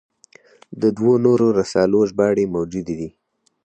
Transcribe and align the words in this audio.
د 0.81 0.83
دوو 0.97 1.13
نورو 1.25 1.47
رسالو 1.59 1.99
ژباړې 2.09 2.45
موجودې 2.55 2.93
دي. 2.99 3.09